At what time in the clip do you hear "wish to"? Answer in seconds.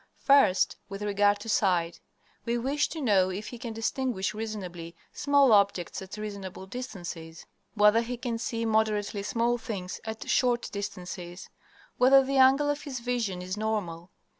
2.57-3.01